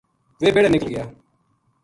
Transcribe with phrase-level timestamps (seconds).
[0.39, 1.03] ویہ بیہڑے نکل گیا